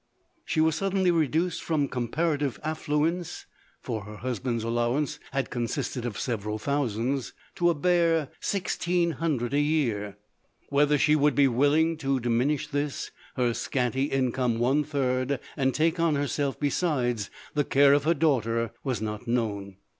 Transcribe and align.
She 0.45 0.61
was 0.61 0.73
suddenly 0.77 1.11
reduced 1.11 1.61
from 1.61 1.87
comparative 1.87 2.59
afHu 2.63 2.87
LODORE. 2.87 3.07
279 3.11 3.17
ence 3.19 3.45
(for 3.83 4.03
her 4.05 4.17
husband's 4.17 4.63
allowance 4.63 5.19
had 5.31 5.51
consisted 5.51 6.07
of 6.07 6.19
several 6.19 6.57
thousands) 6.57 7.33
to 7.53 7.69
a 7.69 7.75
bare 7.75 8.29
sixteen 8.39 9.11
hundred 9.11 9.53
a 9.53 9.61
vear. 9.61 10.17
"Whether 10.69 10.97
she 10.97 11.15
would 11.15 11.35
be 11.35 11.47
willing 11.47 11.97
to 11.97 12.19
diminish 12.19 12.65
this 12.67 13.11
her 13.35 13.53
scanty 13.53 14.05
income 14.05 14.57
one 14.57 14.83
third, 14.83 15.39
and 15.55 15.71
take 15.71 15.99
on 15.99 16.15
herself, 16.15 16.59
besides, 16.59 17.29
the 17.53 17.63
care 17.63 17.93
of 17.93 18.03
her 18.05 18.15
daughter, 18.15 18.71
was 18.83 19.03
not 19.03 19.27
known. 19.27 19.77